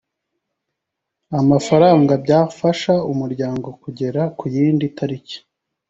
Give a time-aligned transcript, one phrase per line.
[1.39, 5.37] amafaranga byafasha umuryango kugera ku yindi tariki